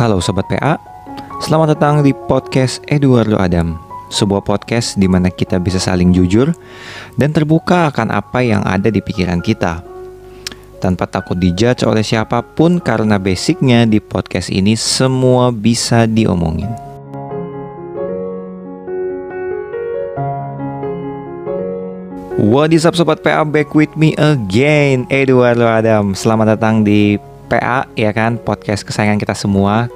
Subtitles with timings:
[0.00, 0.80] Halo Sobat PA,
[1.44, 3.76] selamat datang di podcast Eduardo Adam
[4.08, 6.56] Sebuah podcast di mana kita bisa saling jujur
[7.20, 9.84] dan terbuka akan apa yang ada di pikiran kita.
[10.80, 16.72] Tanpa takut dijudge oleh siapa pun karena basicnya di podcast ini semua bisa diomongin.
[22.40, 26.16] What is up Sobat PA, back with me again Eduardo Adam.
[26.16, 27.20] Selamat datang di
[27.50, 29.90] PA ya kan podcast kesayangan kita semua.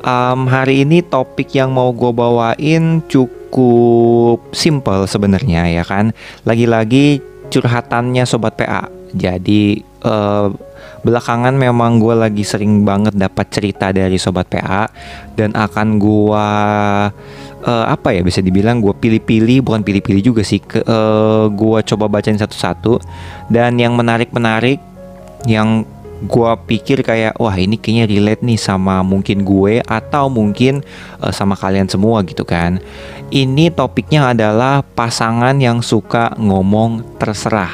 [0.00, 6.16] Um, hari ini topik yang mau gue bawain cukup simple sebenarnya ya kan.
[6.48, 7.20] Lagi-lagi
[7.52, 8.88] curhatannya sobat PA.
[9.12, 10.48] Jadi uh,
[11.06, 14.90] belakangan memang gue lagi sering banget dapat cerita dari sobat PA
[15.38, 16.46] dan akan gue
[17.66, 22.10] uh, apa ya bisa dibilang gue pilih-pilih bukan pilih-pilih juga sih ke uh, gue coba
[22.10, 22.98] bacain satu-satu
[23.50, 24.82] dan yang menarik-menarik
[25.46, 25.86] yang
[26.16, 30.80] gue pikir kayak wah ini kayaknya relate nih sama mungkin gue atau mungkin
[31.20, 32.80] uh, sama kalian semua gitu kan.
[33.28, 37.72] Ini topiknya adalah pasangan yang suka ngomong terserah.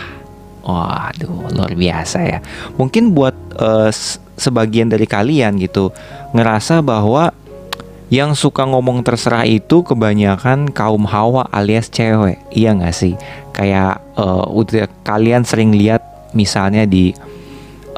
[0.62, 2.38] Waduh, luar biasa ya.
[2.78, 3.90] Mungkin buat uh,
[4.38, 5.90] sebagian dari kalian gitu
[6.34, 7.34] ngerasa bahwa
[8.12, 12.42] yang suka ngomong terserah itu kebanyakan kaum hawa alias cewek.
[12.52, 13.16] Iya gak sih?
[13.56, 16.04] Kayak uh, udah kalian sering lihat
[16.36, 17.16] misalnya di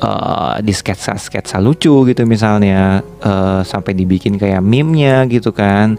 [0.05, 5.97] uh, di sketsa sketsa lucu gitu misalnya uh, sampai dibikin kayak meme-nya gitu kan.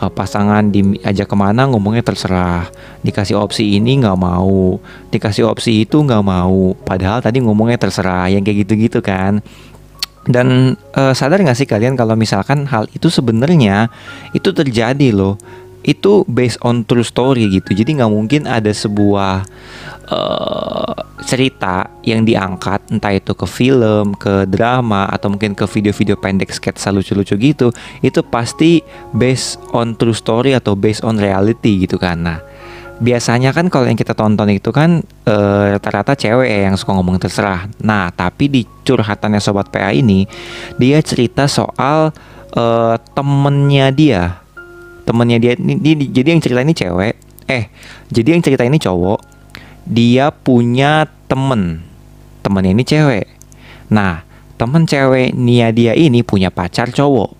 [0.00, 2.70] Uh, pasangan diajak ke mana ngomongnya terserah.
[3.02, 4.78] Dikasih opsi ini nggak mau
[5.10, 6.72] dikasih opsi itu nggak mau.
[6.86, 9.42] Padahal tadi ngomongnya terserah yang kayak gitu-gitu kan.
[10.24, 13.88] Dan uh, sadar nggak sih kalian kalau misalkan hal itu sebenarnya
[14.36, 15.40] itu terjadi loh
[15.86, 19.44] itu based on true story gitu jadi nggak mungkin ada sebuah
[20.10, 20.92] uh,
[21.24, 26.90] cerita yang diangkat entah itu ke film, ke drama atau mungkin ke video-video pendek sketsa
[26.90, 27.70] lucu-lucu gitu,
[28.02, 28.82] itu pasti
[29.14, 32.18] based on true story atau based on reality gitu kan.
[32.24, 32.38] Nah,
[32.98, 35.00] biasanya kan kalau yang kita tonton itu kan
[35.30, 37.70] uh, rata-rata cewek ya yang suka ngomong terserah.
[37.80, 40.26] Nah, tapi di curhatannya sobat PA ini
[40.80, 42.10] dia cerita soal
[42.58, 44.22] uh, temennya dia,
[45.10, 47.18] temennya dia ini, jadi yang cerita ini cewek.
[47.50, 47.66] Eh,
[48.14, 49.18] jadi yang cerita ini cowok
[49.82, 51.82] dia punya temen.
[52.46, 53.26] Temennya ini cewek.
[53.90, 54.22] Nah
[54.54, 57.34] temen cewek Nia dia ini punya pacar cowok.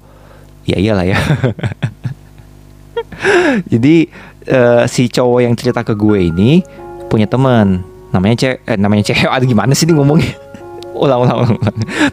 [0.66, 1.14] Ya iyalah ya.
[3.72, 4.10] Jadi
[4.50, 6.66] uh, si cowok yang cerita ke gue ini
[7.06, 7.86] punya temen.
[8.10, 10.34] Namanya cewek eh, namanya cewek ada gimana sih ini ngomongnya?
[11.00, 11.56] Ulang, ulang.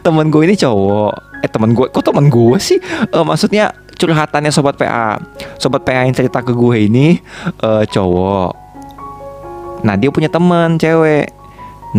[0.00, 2.78] temen gue ini cowok eh temen gue kok temen gue sih?
[3.14, 5.18] Uh, maksudnya curhatannya sobat PA
[5.58, 7.18] sobat PA yang cerita ke gue ini
[7.62, 8.50] uh, cowok.
[9.82, 11.30] Nah dia punya temen cewek.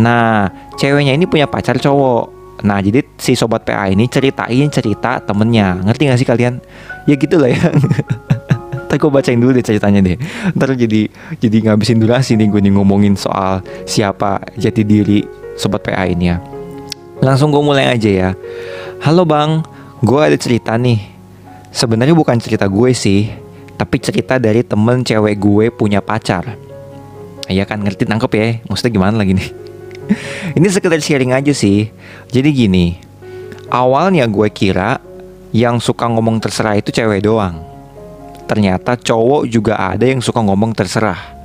[0.00, 2.40] Nah ceweknya ini punya pacar cowok.
[2.64, 5.80] Nah jadi si sobat PA ini ceritain cerita temennya.
[5.84, 6.60] Ngerti gak sih kalian?
[7.08, 7.72] Ya gitu lah ya.
[8.90, 10.18] Ntar gue bacain dulu deh ceritanya deh.
[10.56, 11.08] Ntar jadi
[11.40, 15.24] jadi ngabisin durasi nih gue nih ngomongin soal siapa jati diri
[15.56, 16.36] sobat PA ini ya.
[17.20, 18.30] Langsung gue mulai aja ya
[19.00, 19.64] Halo bang,
[20.04, 21.00] gue ada cerita nih.
[21.72, 23.32] Sebenarnya bukan cerita gue sih
[23.80, 26.52] Tapi cerita dari temen cewek gue punya pacar.
[27.48, 28.60] Iya kan ngerti nangkep ya?
[28.68, 29.48] Maksudnya gimana lagi nih?
[30.60, 31.88] Ini sekedar sharing aja sih.
[32.28, 33.00] Jadi gini
[33.72, 35.00] Awalnya gue kira
[35.48, 37.56] Yang suka ngomong terserah itu cewek doang.
[38.44, 41.40] Ternyata cowok juga ada yang suka ngomong terserah.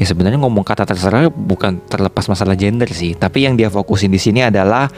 [0.00, 4.18] Ya sebenarnya ngomong kata terserah bukan terlepas masalah gender sih, tapi yang dia fokusin di
[4.18, 4.90] sini adalah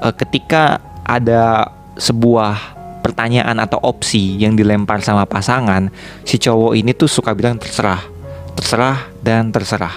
[0.00, 1.66] uh, ketika ada
[1.98, 5.90] sebuah pertanyaan atau opsi yang dilempar sama pasangan,
[6.22, 8.20] si cowok ini tuh suka bilang terserah
[8.54, 9.96] terserah dan terserah.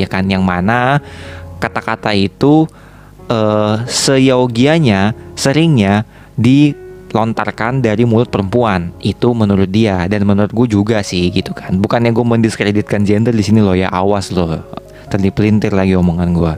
[0.00, 0.98] Ya kan yang mana
[1.60, 2.64] kata-kata itu
[3.28, 8.90] uh, seyogianya seringnya dilontarkan dari mulut perempuan.
[9.04, 11.76] Itu menurut dia dan menurut gue juga sih gitu kan.
[11.76, 14.64] Bukannya gue mendiskreditkan gender di sini loh ya awas loh.
[15.12, 16.54] Tadi pelintir lagi omongan gue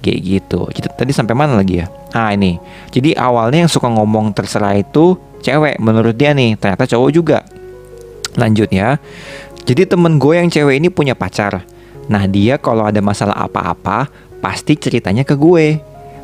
[0.00, 0.66] kayak gitu
[0.96, 1.86] tadi sampai mana lagi ya
[2.16, 2.56] ah ini
[2.90, 5.14] jadi awalnya yang suka ngomong terserah itu
[5.44, 7.38] cewek menurut dia nih ternyata cowok juga
[8.34, 8.98] lanjut ya
[9.70, 11.62] jadi temen gue yang cewek ini punya pacar.
[12.10, 14.08] Nah dia kalau ada masalah apa-apa
[14.40, 15.78] pasti ceritanya ke gue.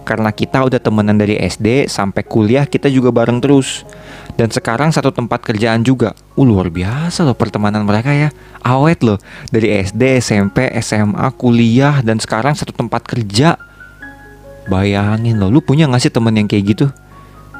[0.06, 3.82] Karena kita udah temenan dari SD sampai kuliah kita juga bareng terus.
[4.38, 6.14] Dan sekarang satu tempat kerjaan juga.
[6.38, 8.30] Uh, luar biasa loh pertemanan mereka ya.
[8.62, 9.18] Awet loh.
[9.50, 13.58] Dari SD, SMP, SMA, kuliah, dan sekarang satu tempat kerja.
[14.66, 16.86] Bayangin loh, lu punya gak sih temen yang kayak gitu?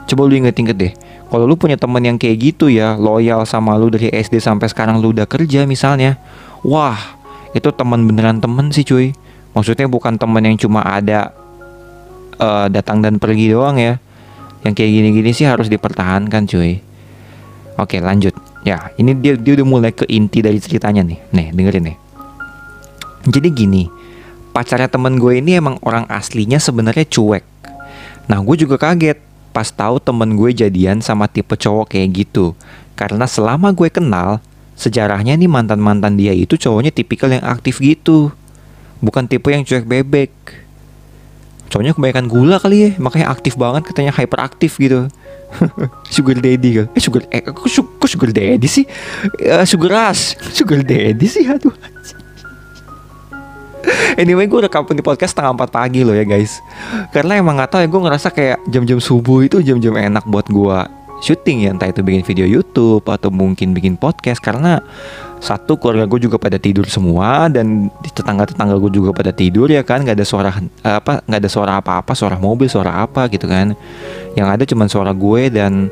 [0.06, 0.92] Coba lu inget-inget deh
[1.26, 5.02] kalau lu punya temen yang kayak gitu ya loyal sama lu dari SD sampai sekarang
[5.02, 6.22] lu udah kerja misalnya
[6.62, 7.18] wah
[7.50, 9.16] itu teman beneran temen sih cuy.
[9.56, 11.32] Maksudnya bukan temen yang cuma ada
[12.36, 13.96] uh, datang dan pergi doang ya.
[14.60, 16.84] Yang kayak gini-gini sih harus dipertahankan cuy.
[17.80, 18.36] Oke lanjut.
[18.60, 21.18] Ya ini dia dia udah mulai ke inti dari ceritanya nih.
[21.32, 21.96] Nih dengerin nih.
[23.26, 23.82] Jadi gini
[24.56, 27.44] pacarnya temen gue ini emang orang aslinya sebenarnya cuek.
[28.24, 29.20] Nah gue juga kaget
[29.52, 32.56] pas tahu temen gue jadian sama tipe cowok kayak gitu.
[32.96, 34.40] Karena selama gue kenal
[34.72, 38.32] sejarahnya nih mantan-mantan dia itu cowoknya tipikal yang aktif gitu.
[39.04, 40.32] Bukan tipe yang cuek bebek.
[41.68, 45.12] Cowoknya kebanyakan gula kali ya makanya aktif banget katanya hyperaktif gitu.
[46.16, 47.70] Sugar daddy kan eh sugar eh kok,
[48.08, 48.82] sugar daddy sih?
[49.46, 51.70] Uh, sugar rush sugar daddy sih aduh
[54.20, 56.62] Anyway gue rekam di podcast setengah empat pagi loh ya guys.
[57.12, 60.78] Karena emang gak tau ya gue ngerasa kayak jam-jam subuh itu jam-jam enak buat gue
[61.24, 61.70] syuting ya.
[61.72, 64.42] Entah itu bikin video Youtube atau mungkin bikin podcast.
[64.42, 64.80] Karena
[65.36, 69.84] satu keluarga gue juga pada tidur semua dan di tetangga-tetangga gue juga pada tidur ya
[69.84, 70.02] kan.
[70.04, 70.50] Nggak ada suara
[70.82, 73.76] apa nggak ada suara apa-apa suara mobil suara apa gitu kan.
[74.36, 75.88] Yang ada cuma suara gue dan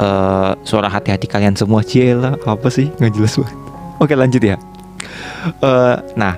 [0.00, 1.84] uh, suara hati-hati kalian semua.
[1.84, 2.92] Ciela apa sih?
[3.00, 3.56] Nggak jelas banget.
[3.96, 4.56] Oke lanjut ya.
[5.62, 6.34] Uh, nah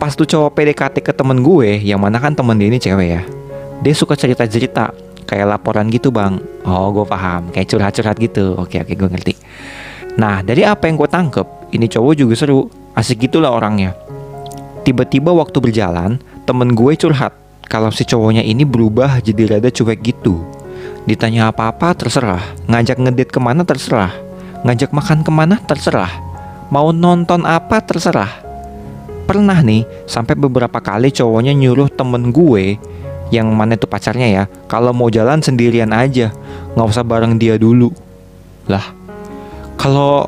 [0.00, 3.22] pas tuh cowok PDKT ke temen gue yang mana kan temen dia ini cewek ya.
[3.84, 4.96] Dia suka cerita-cerita
[5.28, 6.40] kayak laporan gitu bang.
[6.64, 7.52] Oh gue paham.
[7.52, 8.56] Kayak curhat-curhat gitu.
[8.56, 9.34] Oke oke gue ngerti.
[10.16, 12.66] Nah, dari apa yang gue tangkep, ini cowok juga seru,
[12.96, 13.94] asik gitulah orangnya.
[14.82, 16.18] Tiba-tiba waktu berjalan,
[16.48, 17.36] temen gue curhat
[17.70, 20.42] kalau si cowoknya ini berubah jadi rada cuek gitu.
[21.06, 24.10] Ditanya apa-apa terserah, ngajak ngedate ke mana terserah,
[24.66, 26.10] ngajak makan ke mana terserah,
[26.74, 28.49] mau nonton apa terserah.
[29.30, 32.82] Pernah nih, sampai beberapa kali cowoknya nyuruh temen gue
[33.30, 36.34] yang mana itu pacarnya ya, kalau mau jalan sendirian aja,
[36.74, 37.94] nggak usah bareng dia dulu.
[38.66, 38.82] Lah,
[39.78, 40.26] kalau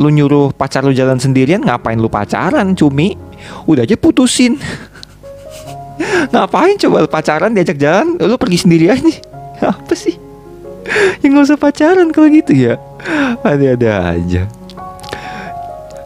[0.00, 3.12] lu nyuruh pacar lu jalan sendirian ngapain lu pacaran cumi?
[3.68, 4.56] Udah aja putusin.
[6.32, 9.14] Ngapain coba pacaran diajak jalan lu pergi sendiri aja
[9.76, 10.16] apa sih?
[11.20, 12.80] Yang nggak usah pacaran kalau gitu ya.
[13.44, 14.48] Ada-ada aja.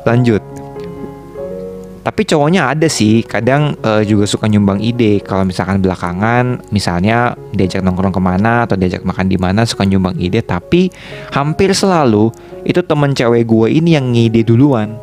[0.03, 0.52] Lanjut
[2.03, 5.23] tapi cowoknya ada sih, kadang uh, juga suka nyumbang ide.
[5.23, 10.19] Kalau misalkan belakangan, misalnya diajak nongkrong ke mana atau diajak makan di mana, suka nyumbang
[10.19, 10.43] ide.
[10.43, 10.91] Tapi
[11.31, 12.35] hampir selalu
[12.67, 14.99] itu temen cewek gue ini yang ngide duluan,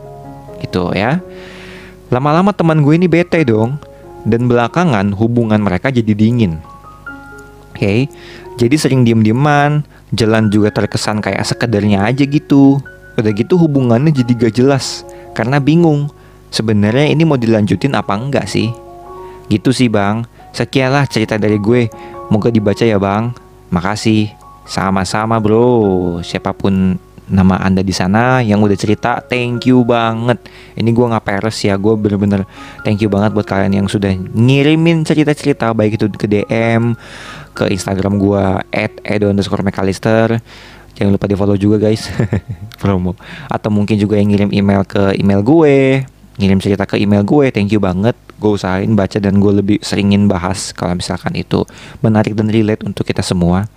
[0.59, 1.23] gitu ya.
[2.11, 3.79] Lama-lama teman gue ini bete dong,
[4.27, 6.59] dan belakangan hubungan mereka jadi dingin.
[7.71, 7.99] Oke, okay?
[8.59, 12.83] jadi sering diem-dieman, jalan juga terkesan kayak sekedarnya aja gitu.
[13.15, 16.11] Udah gitu hubungannya jadi gak jelas, karena bingung
[16.49, 18.73] Sebenarnya ini mau dilanjutin apa enggak sih?
[19.49, 21.89] Gitu sih bang, sekianlah cerita dari gue.
[22.29, 23.33] Moga dibaca ya bang.
[23.69, 24.33] Makasih.
[24.69, 26.21] Sama-sama bro.
[26.21, 26.97] Siapa pun
[27.29, 30.41] nama anda di sana yang udah cerita, thank you banget.
[30.75, 32.43] Ini gue nggak peres ya, gue bener-bener
[32.81, 36.97] thank you banget buat kalian yang sudah ngirimin cerita-cerita baik itu ke DM,
[37.53, 38.43] ke Instagram gue
[39.05, 40.41] @edo_mcallister.
[40.97, 42.09] Jangan lupa di follow juga guys,
[42.81, 43.15] promo.
[43.47, 46.03] Atau mungkin juga yang ngirim email ke email gue
[46.39, 50.31] ngirim cerita ke email gue thank you banget gue usahain baca dan gue lebih seringin
[50.31, 51.67] bahas kalau misalkan itu
[51.99, 53.67] menarik dan relate untuk kita semua.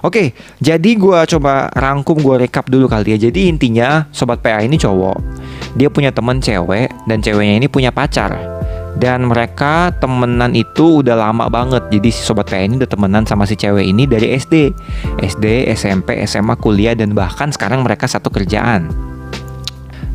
[0.00, 3.28] Oke jadi gue coba rangkum gue recap dulu kali ya.
[3.28, 5.20] Jadi intinya sobat PA ini cowok.
[5.76, 8.56] Dia punya teman cewek dan ceweknya ini punya pacar.
[8.96, 11.84] Dan mereka temenan itu udah lama banget.
[11.92, 14.72] Jadi si sobat PA ini udah temenan sama si cewek ini dari SD
[15.20, 18.88] SD SMP SMA kuliah dan bahkan sekarang mereka satu kerjaan.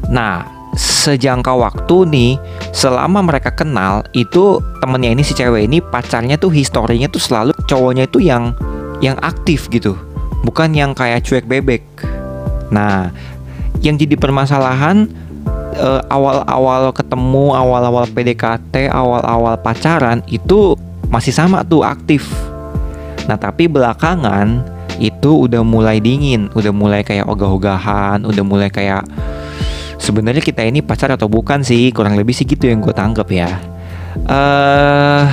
[0.09, 2.31] Nah sejangka waktu nih
[2.71, 8.07] selama mereka kenal itu temennya ini si cewek ini pacarnya tuh historinya tuh selalu cowoknya
[8.07, 8.55] itu yang
[9.03, 9.97] yang aktif gitu.
[10.47, 11.83] Bukan yang kayak cuek bebek.
[12.71, 13.11] Nah
[13.83, 15.09] yang jadi permasalahan
[15.75, 20.77] uh, awal-awal ketemu awal-awal PDKT awal-awal pacaran itu
[21.11, 22.29] masih sama tuh aktif.
[23.27, 24.63] Nah tapi belakangan
[25.01, 26.47] itu udah mulai dingin.
[26.55, 29.03] Udah mulai kayak ogah-ogahan udah mulai kayak
[30.01, 31.93] sebenarnya kita ini pacar atau bukan sih?
[31.93, 33.61] Kurang lebih sih gitu yang gue tangkap ya.
[34.27, 35.29] Uh,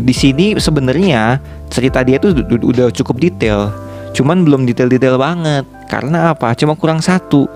[0.00, 3.74] di sini sebenarnya cerita dia tuh udah cukup detail.
[4.14, 5.66] Cuman belum detail-detail banget.
[5.90, 6.54] Karena apa?
[6.54, 7.50] Cuma kurang satu.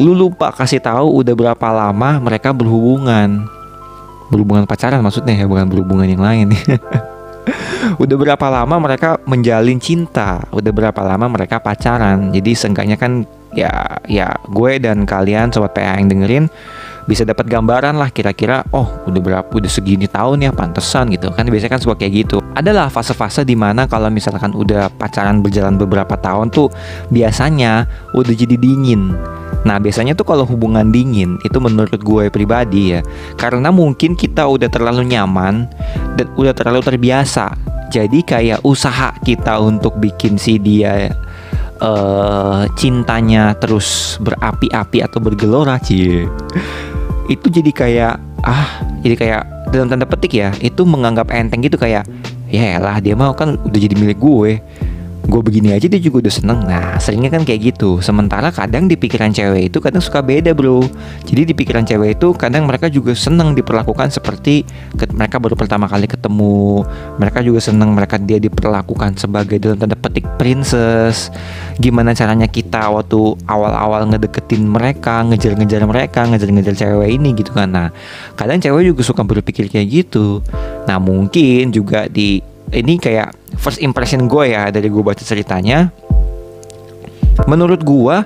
[0.00, 3.44] Lu lupa kasih tahu udah berapa lama mereka berhubungan.
[4.32, 6.50] Berhubungan pacaran maksudnya ya bukan berhubungan yang lain.
[8.02, 10.42] Udah berapa lama mereka menjalin cinta?
[10.50, 12.34] Udah berapa lama mereka pacaran?
[12.34, 13.22] Jadi seenggaknya kan
[13.56, 16.46] ya ya gue dan kalian sobat PA yang dengerin
[17.06, 21.30] bisa dapat gambaran lah kira-kira oh udah berapa udah segini tahun ya pantesan gitu.
[21.32, 22.42] Kan biasanya kan suka kayak gitu.
[22.58, 26.68] Adalah fase-fase di mana kalau misalkan udah pacaran berjalan beberapa tahun tuh
[27.14, 29.14] biasanya udah jadi dingin.
[29.62, 33.00] Nah biasanya tuh kalau hubungan dingin itu menurut gue pribadi ya
[33.38, 35.70] karena mungkin kita udah terlalu nyaman
[36.18, 37.54] dan udah terlalu terbiasa.
[37.86, 41.06] Jadi kayak usaha kita untuk bikin si dia
[41.80, 46.28] uh, cintanya terus berapi-api atau bergelora cie
[47.26, 48.14] itu jadi kayak
[48.46, 49.42] ah jadi kayak
[49.74, 52.06] dalam tanda petik ya itu menganggap enteng gitu kayak
[52.46, 54.62] ya lah dia mau kan udah jadi milik gue
[55.26, 56.58] gue begini aja dia juga udah seneng.
[56.64, 57.98] Nah seringnya kan kayak gitu.
[57.98, 60.86] Sementara kadang di pikiran cewek itu kadang suka beda bro.
[61.26, 64.62] Jadi di pikiran cewek itu kadang mereka juga seneng diperlakukan seperti
[65.12, 66.86] mereka baru pertama kali ketemu.
[67.18, 71.28] Mereka juga seneng mereka dia diperlakukan sebagai dalam tanda petik princess.
[71.76, 77.68] Gimana caranya kita waktu awal-awal ngedeketin mereka ngejar-ngejar mereka ngejar-ngejar cewek ini gitu kan.
[77.74, 77.88] Nah
[78.38, 80.40] kadang cewek juga suka berpikir kayak gitu.
[80.86, 85.90] Nah mungkin juga di ini kayak first impression gue ya dari gue baca ceritanya.
[87.46, 88.16] Menurut gue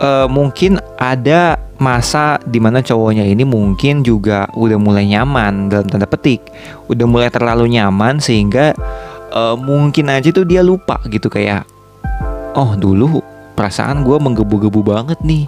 [0.00, 6.08] uh, mungkin ada masa di mana cowoknya ini mungkin juga udah mulai nyaman dalam tanda
[6.08, 6.40] petik.
[6.88, 8.72] Udah mulai terlalu nyaman sehingga
[9.34, 11.68] uh, mungkin aja tuh dia lupa gitu kayak
[12.56, 13.20] oh dulu
[13.58, 15.44] perasaan gue menggebu-gebu banget nih.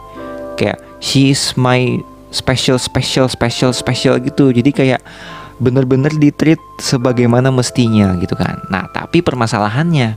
[0.58, 4.52] Kayak she's my special special special special gitu.
[4.52, 5.00] Jadi kayak
[5.58, 8.62] bener-bener ditreat sebagaimana mestinya gitu kan.
[8.70, 10.14] Nah, tapi permasalahannya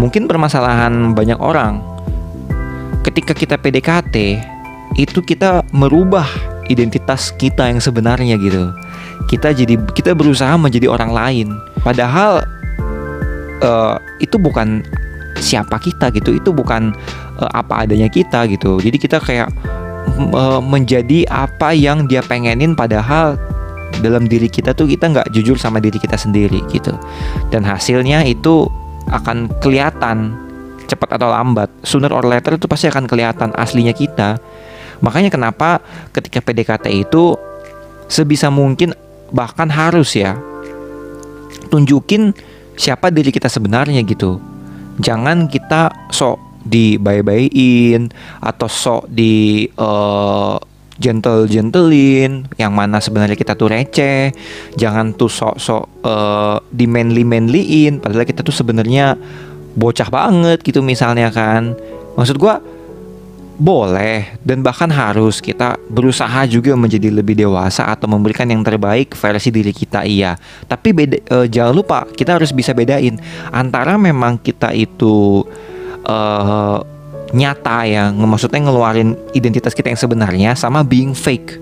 [0.00, 1.82] mungkin permasalahan banyak orang
[3.02, 4.16] ketika kita PDKT
[4.96, 6.26] itu kita merubah
[6.70, 8.70] identitas kita yang sebenarnya gitu.
[9.26, 11.48] Kita jadi kita berusaha menjadi orang lain.
[11.82, 12.46] Padahal
[13.62, 14.84] uh, itu bukan
[15.42, 16.36] siapa kita gitu.
[16.36, 16.94] Itu bukan
[17.40, 18.78] uh, apa adanya kita gitu.
[18.78, 19.50] Jadi kita kayak
[20.34, 23.34] uh, menjadi apa yang dia pengenin padahal
[24.00, 26.96] dalam diri kita tuh kita nggak jujur sama diri kita sendiri gitu.
[27.52, 28.70] Dan hasilnya itu
[29.12, 30.32] akan kelihatan
[30.88, 31.68] cepat atau lambat.
[31.84, 34.40] Sooner or later itu pasti akan kelihatan aslinya kita.
[35.02, 35.82] Makanya kenapa
[36.14, 37.34] ketika PDKT itu
[38.06, 38.94] sebisa mungkin
[39.32, 40.36] bahkan harus ya
[41.72, 42.36] tunjukin
[42.76, 44.38] siapa diri kita sebenarnya gitu.
[45.00, 50.60] Jangan kita sok dibayi-bayin atau sok di uh,
[51.00, 54.32] gentle gentlein yang mana sebenarnya kita tuh receh
[54.76, 59.16] jangan tuh sok sok uh, di manly manlyin padahal kita tuh sebenarnya
[59.76, 61.72] bocah banget gitu misalnya kan.
[62.16, 62.54] Maksud gue
[63.62, 69.48] boleh dan bahkan harus kita berusaha juga menjadi lebih dewasa atau memberikan yang terbaik versi
[69.52, 70.36] diri kita iya.
[70.66, 73.16] Tapi beda uh, jangan lupa kita harus bisa bedain
[73.52, 75.44] antara memang kita itu
[76.04, 76.78] uh,
[77.32, 81.58] nyata ya maksudnya ngeluarin identitas kita yang sebenarnya sama being fake.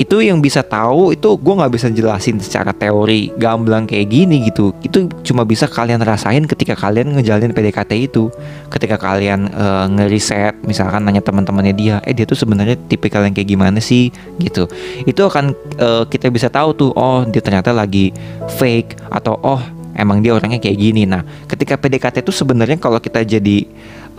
[0.00, 4.72] Itu yang bisa tahu itu gue nggak bisa jelasin secara teori gamblang kayak gini gitu.
[4.80, 8.32] Itu cuma bisa kalian rasain ketika kalian ngejalin PDKT itu.
[8.72, 13.50] Ketika kalian uh, ngeriset misalkan nanya teman-temannya dia eh dia tuh sebenarnya tipikal yang kayak
[13.52, 14.08] gimana sih?
[14.40, 14.72] gitu.
[15.04, 18.08] Itu akan uh, kita bisa tahu tuh oh dia ternyata lagi
[18.56, 19.60] fake atau oh
[20.00, 21.04] emang dia orangnya kayak gini.
[21.04, 23.68] Nah ketika PDKT itu sebenarnya kalau kita jadi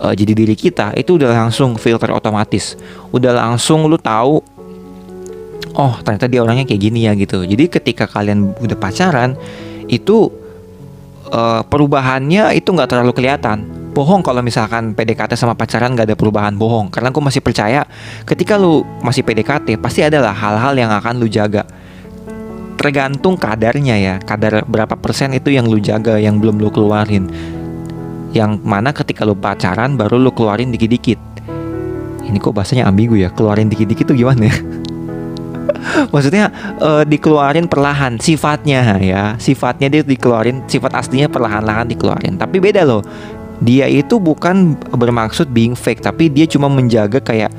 [0.02, 2.74] uh, jadi diri kita itu udah langsung filter otomatis.
[3.14, 4.42] Udah langsung lu tahu
[5.72, 7.46] oh ternyata dia orangnya kayak gini ya gitu.
[7.46, 9.38] Jadi ketika kalian udah pacaran
[9.86, 10.28] itu
[11.30, 13.64] uh, perubahannya itu nggak terlalu kelihatan.
[13.92, 16.88] Bohong kalau misalkan PDKT sama pacaran gak ada perubahan bohong.
[16.88, 17.84] Karena aku masih percaya
[18.24, 21.68] ketika lu masih PDKT pasti adalah hal-hal yang akan lu jaga.
[22.80, 27.28] Tergantung kadarnya ya kadar berapa persen itu yang lu jaga yang belum lu keluarin
[28.32, 31.20] yang mana ketika lu pacaran baru lu keluarin dikit-dikit.
[32.22, 33.28] Ini kok bahasanya ambigu ya?
[33.28, 34.56] Keluarin dikit-dikit tuh gimana ya?
[36.14, 36.48] Maksudnya
[36.80, 39.36] uh, dikeluarin perlahan sifatnya ya.
[39.36, 42.40] Sifatnya dia dikeluarin sifat aslinya perlahan-lahan dikeluarin.
[42.40, 43.04] Tapi beda loh.
[43.62, 47.54] Dia itu bukan bermaksud being fake tapi dia cuma menjaga kayak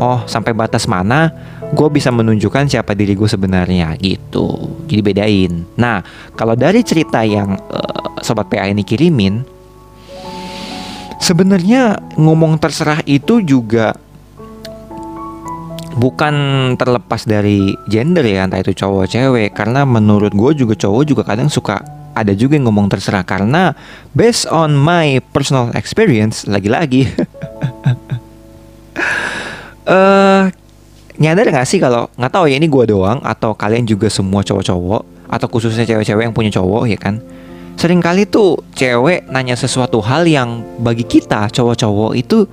[0.00, 1.28] oh sampai batas mana
[1.72, 4.80] gue bisa menunjukkan siapa diri gue sebenarnya gitu.
[4.88, 5.52] Jadi bedain.
[5.76, 6.00] Nah
[6.36, 9.51] kalau dari cerita yang uh, sobat PA ini kirimin
[11.22, 13.94] sebenarnya ngomong terserah itu juga
[15.94, 16.34] bukan
[16.74, 19.50] terlepas dari gender ya entah itu cowok cewek.
[19.54, 21.78] Karena menurut gue juga cowok juga kadang suka
[22.12, 23.22] ada juga yang ngomong terserah.
[23.22, 23.70] Karena
[24.10, 27.06] based on my personal experience lagi-lagi
[29.86, 30.50] uh,
[31.22, 35.30] nyadar gak sih kalau nggak tahu ya ini gue doang atau kalian juga semua cowok-cowok?
[35.32, 37.22] Atau khususnya cewek-cewek yang punya cowok ya kan
[37.76, 42.46] sering kali tuh cewek nanya sesuatu hal yang bagi kita cowok-cowok itu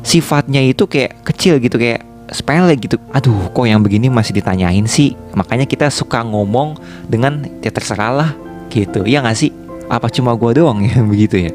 [0.00, 2.96] sifatnya itu kayak kecil gitu kayak sepele gitu.
[3.12, 5.18] Aduh kok yang begini masih ditanyain sih?
[5.34, 6.78] Makanya kita suka ngomong
[7.10, 8.30] dengan ya terserah lah
[8.70, 9.04] gitu.
[9.04, 9.50] Ya gak sih?
[9.90, 11.52] Apa cuma gue doang ya begitu ya?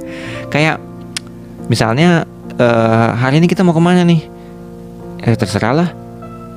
[0.52, 0.78] Kayak
[1.72, 2.28] misalnya
[2.60, 4.22] uh, hari ini kita mau ke mana nih?
[5.26, 5.90] Eh terserah lah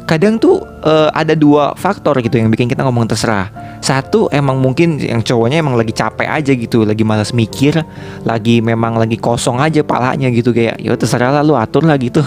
[0.09, 3.53] kadang tuh uh, ada dua faktor gitu yang bikin kita ngomong terserah.
[3.85, 7.77] Satu emang mungkin yang cowoknya emang lagi capek aja gitu, lagi malas mikir,
[8.25, 12.25] lagi memang lagi kosong aja palanya gitu kayak ya terserah lah lu atur lah gitu.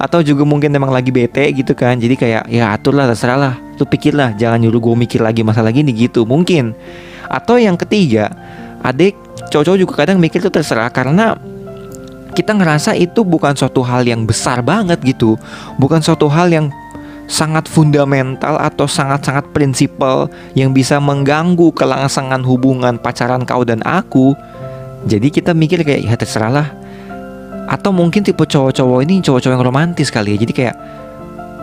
[0.00, 3.54] Atau juga mungkin emang lagi bete gitu kan, jadi kayak ya atur lah terserah lah,
[3.78, 6.74] lu pikir lah, jangan nyuruh gue mikir lagi masalah gini gitu mungkin.
[7.30, 8.34] Atau yang ketiga,
[8.82, 9.14] adik
[9.54, 11.38] cowok-cowok juga kadang mikir tuh terserah karena
[12.34, 15.38] kita ngerasa itu bukan suatu hal yang besar banget gitu,
[15.78, 16.68] bukan suatu hal yang
[17.24, 24.36] sangat fundamental atau sangat-sangat prinsipal yang bisa mengganggu kelangsungan hubungan pacaran kau dan aku.
[25.08, 26.68] Jadi kita mikir kayak ya terserah lah.
[27.64, 30.38] Atau mungkin tipe cowok-cowok ini cowok-cowok yang romantis kali ya.
[30.44, 30.76] Jadi kayak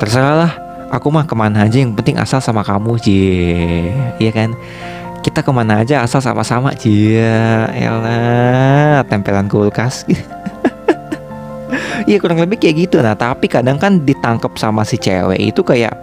[0.02, 0.54] terserah lah.
[0.92, 4.52] Aku mah ke mana aja yang penting asal sama kamu, cie, iya kan?
[5.24, 7.24] Kita ke mana aja asal sama-sama, cie,
[7.72, 10.04] elah, tempelan kulkas.
[12.12, 15.96] Iya kurang lebih kayak gitu Nah tapi kadang kan ditangkap sama si cewek itu kayak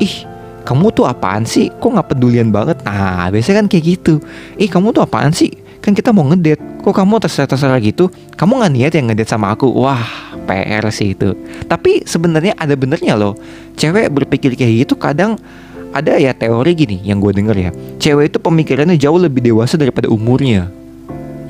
[0.00, 0.24] Ih
[0.64, 1.68] kamu tuh apaan sih?
[1.68, 2.80] Kok gak pedulian banget?
[2.80, 4.24] Nah biasanya kan kayak gitu
[4.56, 5.52] Ih kamu tuh apaan sih?
[5.84, 8.08] Kan kita mau ngedate Kok kamu terserah-terserah gitu?
[8.40, 9.68] Kamu gak niat yang ngedate sama aku?
[9.68, 10.00] Wah
[10.48, 11.36] PR sih itu
[11.68, 13.36] Tapi sebenarnya ada benernya loh
[13.76, 15.36] Cewek berpikir kayak gitu kadang
[15.92, 20.08] ada ya teori gini yang gue denger ya Cewek itu pemikirannya jauh lebih dewasa daripada
[20.08, 20.72] umurnya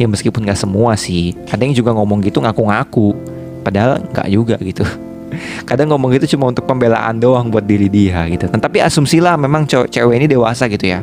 [0.02, 3.31] Ya meskipun gak semua sih Ada yang juga ngomong gitu ngaku-ngaku
[3.62, 4.84] padahal nggak juga gitu.
[5.68, 8.50] Kadang ngomong gitu cuma untuk pembelaan doang buat diri dia gitu.
[8.52, 11.00] Nah, tapi asumsilah memang cowok cewek ini dewasa gitu ya.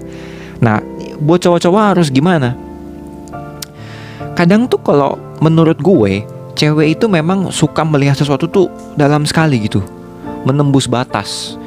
[0.61, 0.83] Nah
[1.19, 2.53] buat cowok-cowok harus gimana?
[4.37, 6.23] Kadang tuh kalau menurut gue
[6.55, 9.83] cewek itu memang suka melihat sesuatu tuh dalam sekali gitu.
[10.43, 11.59] Menembus batas.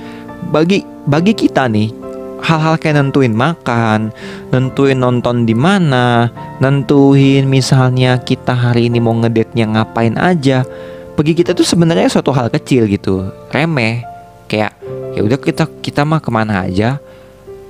[0.53, 2.02] Bagi bagi kita nih
[2.43, 4.11] hal-hal kayak nentuin makan,
[4.51, 10.67] nentuin nonton di mana, nentuin misalnya kita hari ini mau ngedate-nya ngapain aja.
[11.15, 14.03] Bagi kita tuh sebenarnya suatu hal kecil gitu, remeh.
[14.51, 14.77] Kayak
[15.17, 16.99] ya udah kita kita mah ke mana aja,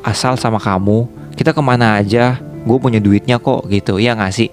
[0.01, 1.07] asal sama kamu.
[1.37, 4.01] Kita ke mana aja, gue punya duitnya kok gitu.
[4.01, 4.49] Ya nggak sih?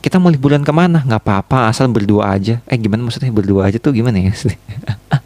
[0.00, 1.04] Kita mau liburan ke mana?
[1.04, 2.64] Nggak apa-apa, asal berdua aja.
[2.64, 4.32] Eh gimana maksudnya berdua aja tuh gimana ya?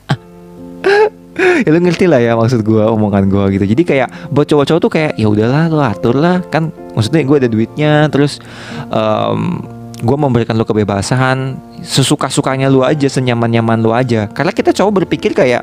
[1.62, 3.64] ya lu ngerti lah ya maksud gue omongan gue gitu.
[3.76, 6.42] Jadi kayak buat cowok-cowok tuh kayak ya udahlah lu atur lah.
[6.50, 8.42] Kan maksudnya gue ada duitnya terus
[8.90, 9.62] um,
[10.02, 14.26] gue memberikan lu kebebasan sesuka sukanya lu aja senyaman nyaman lu aja.
[14.32, 15.62] Karena kita cowok berpikir kayak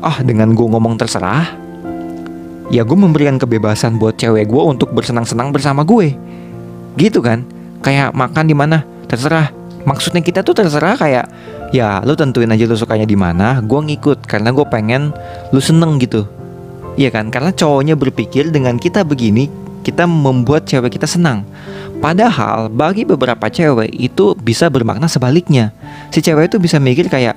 [0.00, 1.70] ah dengan gue ngomong terserah
[2.70, 6.14] ya gue memberikan kebebasan buat cewek gue untuk bersenang-senang bersama gue.
[6.96, 7.42] Gitu kan?
[7.82, 8.86] Kayak makan di mana?
[9.10, 9.50] Terserah.
[9.82, 11.26] Maksudnya kita tuh terserah kayak
[11.70, 15.14] ya lu tentuin aja lu sukanya di mana gue ngikut karena gue pengen
[15.54, 16.26] lu seneng gitu.
[16.98, 17.30] Iya kan?
[17.30, 19.48] Karena cowoknya berpikir dengan kita begini
[19.80, 21.46] kita membuat cewek kita senang.
[22.00, 25.72] Padahal bagi beberapa cewek itu bisa bermakna sebaliknya.
[26.12, 27.36] Si cewek itu bisa mikir kayak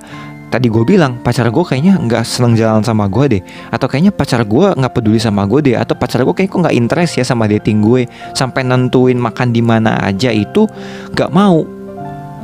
[0.54, 3.42] Tadi gue bilang pacar gue kayaknya nggak seneng jalan sama gue deh.
[3.74, 5.74] Atau kayaknya pacar gue nggak peduli sama gue deh.
[5.74, 8.06] Atau pacar gue kayaknya kok nggak interest ya sama dating gue.
[8.38, 10.70] Sampai nentuin makan di mana aja itu
[11.10, 11.66] nggak mau.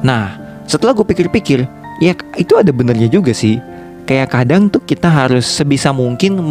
[0.02, 0.34] Nah
[0.66, 1.70] setelah gue pikir-pikir
[2.02, 3.60] ya itu ada benernya juga sih.
[4.08, 6.42] Kayak kadang tuh kita harus sebisa mungkin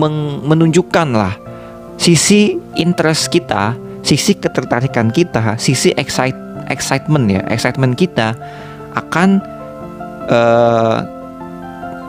[0.48, 1.36] menunjukkan lah
[2.00, 6.40] sisi interest kita sisi ketertarikan kita sisi excite
[6.72, 8.32] excitement ya excitement kita
[8.96, 9.44] akan
[10.32, 11.04] uh,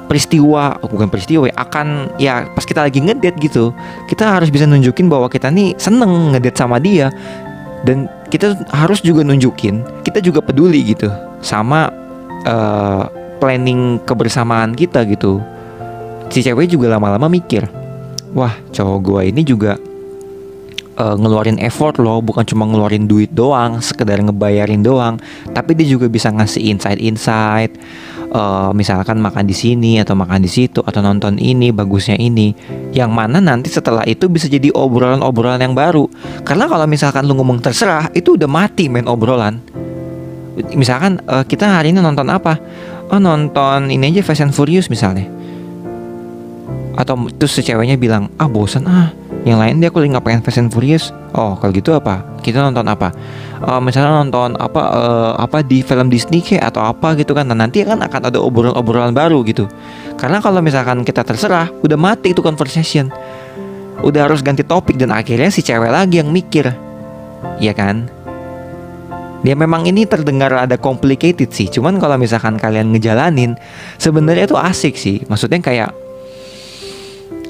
[0.07, 1.87] peristiwa oh, bukan peristiwa ya akan
[2.23, 3.75] ya pas kita lagi ngedate gitu
[4.07, 7.11] kita harus bisa nunjukin bahwa kita nih seneng ngedate sama dia.
[7.81, 11.09] Dan kita harus juga nunjukin kita juga peduli gitu
[11.41, 11.89] sama
[12.45, 13.09] uh,
[13.41, 15.41] planning kebersamaan kita gitu.
[16.31, 17.81] Si cewek juga lama-lama mikir
[18.35, 19.75] wah cowok gue ini juga
[20.99, 25.19] uh, ngeluarin effort loh bukan cuma ngeluarin duit doang sekedar ngebayarin doang
[25.51, 27.75] tapi dia juga bisa ngasih insight-insight
[28.31, 32.55] uh, misalkan makan di sini atau makan di situ atau nonton ini bagusnya ini.
[32.95, 36.07] Yang mana nanti setelah itu bisa jadi obrolan-obrolan yang baru.
[36.47, 39.59] Karena kalau misalkan lu ngomong terserah itu udah mati main obrolan.
[40.75, 42.59] Misalkan uh, kita hari ini nonton apa
[43.11, 45.27] oh nonton ini aja Fast and Furious misalnya.
[46.95, 49.11] Atau terus si ceweknya bilang ah bosan ah.
[49.41, 51.11] Yang lain dia aku lagi ngapain Fast and Furious?
[51.35, 52.23] Oh kalau gitu apa?
[52.45, 53.11] Kita nonton apa?
[53.61, 57.49] Uh, misalnya nonton apa uh, apa di film Disney kayak atau apa gitu kan.
[57.49, 59.69] Nah, nanti kan akan ada obrolan-obrolan baru gitu.
[60.17, 63.09] Karena kalau misalkan kita terserah udah mati itu conversation.
[64.01, 66.73] Udah harus ganti topik dan akhirnya si cewek lagi yang mikir.
[67.61, 68.20] Iya kan
[69.41, 73.57] dia memang ini terdengar ada complicated sih cuman kalau misalkan kalian ngejalanin
[73.97, 75.91] sebenarnya itu asik sih maksudnya kayak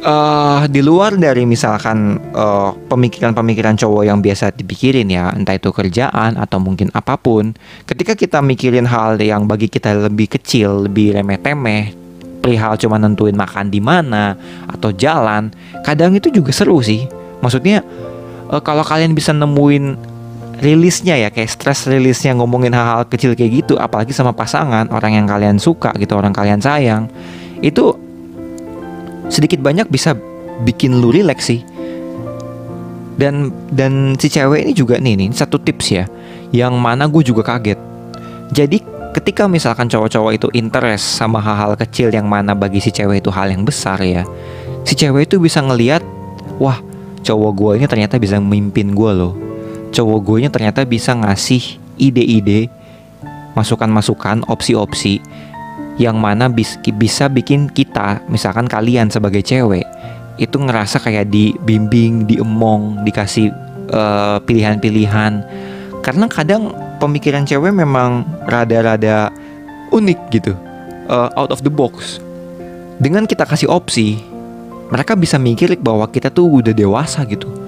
[0.04, 6.36] uh, di luar dari misalkan uh, pemikiran-pemikiran cowok yang biasa dipikirin ya, entah itu kerjaan
[6.36, 7.52] atau mungkin apa pun,
[7.84, 11.92] ketika kita mikirin hal yang bagi kita lebih kecil, lebih remeh-temeh,
[12.40, 14.36] perihal cuma nentuin makan di mana
[14.68, 15.52] atau jalan,
[15.84, 17.04] kadang itu juga seru sih.
[17.40, 17.84] Maksudnya
[18.52, 20.09] uh, kalau kalian bisa nemuin
[20.60, 25.26] rilisnya ya kayak stress rilisnya ngomongin hal-hal kecil kayak gitu apalagi sama pasangan orang yang
[25.26, 27.08] kalian suka gitu orang kalian sayang
[27.64, 27.96] itu
[29.32, 30.12] sedikit banyak bisa
[30.62, 31.64] bikin lu relax sih.
[33.20, 36.04] Dan dan si cewek ini juga nih nih satu tips ya
[36.56, 37.76] yang mana gue juga kaget.
[38.56, 38.80] Jadi
[39.12, 43.50] ketika misalkan cowok-cowok itu interest sama hal-hal kecil yang mana bagi si cewek itu hal
[43.50, 44.22] yang besar ya
[44.86, 46.02] si cewek itu bisa ngeliat
[46.62, 46.78] wah
[47.26, 49.34] cowok gue ini ternyata bisa memimpin gue loh
[49.90, 52.70] cowok gue ini ternyata bisa ngasih ide-ide
[53.54, 55.20] masukan-masukan opsi-opsi
[56.00, 59.84] yang mana bis, bisa bikin kita, misalkan kalian sebagai cewek,
[60.40, 63.52] itu ngerasa kayak dibimbing, diemong, dikasih
[63.92, 65.44] uh, pilihan-pilihan.
[66.00, 69.28] Karena kadang pemikiran cewek memang rada-rada
[69.92, 70.56] unik gitu,
[71.12, 72.16] uh, out of the box.
[72.96, 74.16] Dengan kita kasih opsi,
[74.88, 77.59] mereka bisa mikir bahwa kita tuh udah dewasa gitu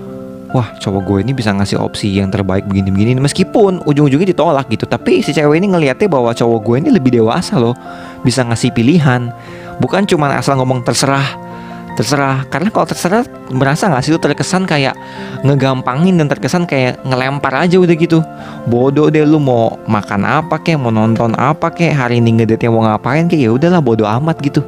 [0.52, 3.18] wah cowok gue ini bisa ngasih opsi yang terbaik begini-begini.
[3.18, 7.56] Meskipun ujung-ujungnya ditolak gitu tapi si cewek ini ngeliatnya bahwa cowok gue ini lebih dewasa
[7.56, 7.74] loh.
[8.22, 9.32] Bisa ngasih pilihan.
[9.80, 11.52] Bukan cuma asal ngomong terserah
[11.92, 12.48] terserah.
[12.48, 14.96] Karena kalau terserah merasa nggak sih itu terkesan kayak
[15.44, 18.24] ngegampangin dan terkesan kayak ngelempar aja udah gitu.
[18.68, 22.84] Bodoh deh lu mau makan apa kek mau nonton apa kek hari ini ngedate mau
[22.84, 24.64] ngapain kek ya udahlah bodoh amat gitu.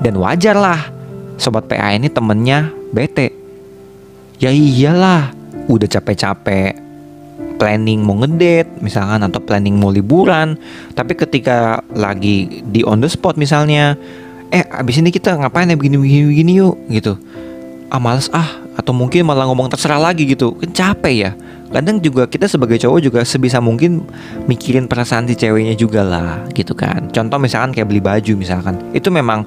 [0.00, 0.80] Dan wajar lah.
[1.34, 3.43] Sobat PA ini temennya bete
[4.42, 5.30] Ya iyalah,
[5.70, 6.84] udah capek-capek
[7.54, 10.58] planning mau ngedate misalkan atau planning mau liburan,
[10.98, 13.94] tapi ketika lagi di on the spot misalnya,
[14.50, 17.14] eh abis ini kita ngapain ya begini begini begini yuk gitu.
[17.88, 20.58] Ah males ah atau mungkin malah ngomong terserah lagi gitu.
[20.58, 21.32] Kan capek ya.
[21.70, 24.06] Kadang juga kita sebagai cowok juga sebisa mungkin
[24.46, 27.10] mikirin perasaan si ceweknya juga lah gitu kan.
[27.10, 28.78] Contoh misalkan kayak beli baju misalkan.
[28.94, 29.46] Itu memang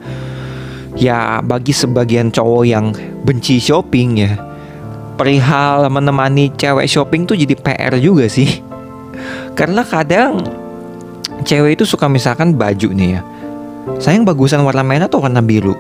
[0.95, 2.91] ya bagi sebagian cowok yang
[3.23, 4.46] benci shopping ya
[5.17, 8.62] perihal menemani cewek shopping tuh jadi PR juga sih.
[9.58, 10.45] Karena kadang
[11.41, 13.21] cewek itu suka misalkan baju nih ya.
[13.97, 15.73] Sayang bagusan warna merah atau warna biru?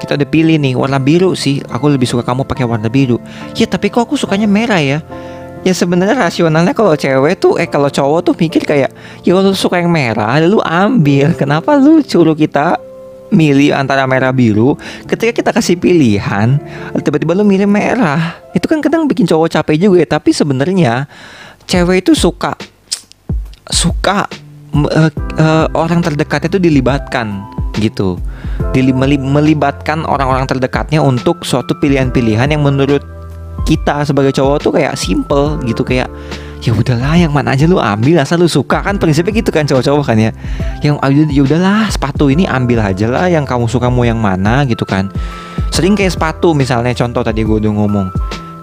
[0.00, 1.60] Kita udah pilih nih warna biru sih.
[1.68, 3.20] Aku lebih suka kamu pakai warna biru.
[3.54, 4.98] Ya tapi kok aku sukanya merah ya?
[5.64, 8.92] Ya sebenarnya rasionalnya kalau cewek tuh eh kalau cowok tuh mikir kayak
[9.24, 11.32] ya lu suka yang merah lu ambil.
[11.32, 12.76] Kenapa lu suruh kita
[13.34, 14.78] milih antara merah biru
[15.10, 16.56] ketika kita kasih pilihan
[17.02, 18.38] tiba-tiba lu milih merah.
[18.54, 21.10] Itu kan kadang bikin cowok capek juga ya tapi sebenarnya
[21.66, 22.54] cewek itu suka
[23.68, 24.28] suka
[24.74, 27.44] uh, uh, orang terdekatnya itu dilibatkan
[27.78, 28.18] gitu.
[29.14, 33.02] Melibatkan orang-orang terdekatnya untuk suatu pilihan-pilihan yang menurut
[33.64, 35.82] kita sebagai cowok tuh kayak simple gitu.
[35.82, 36.10] Kayak
[36.64, 38.80] ya udahlah yang mana aja lu ambil asal lu suka.
[38.80, 40.30] Kan prinsipnya gitu kan cowok-cowok kan ya.
[40.80, 40.96] Yang
[41.30, 43.28] ya udahlah sepatu ini ambil aja lah.
[43.28, 45.12] Yang kamu suka mau yang mana gitu kan.
[45.68, 48.08] Sering kayak sepatu misalnya contoh tadi gue udah ngomong.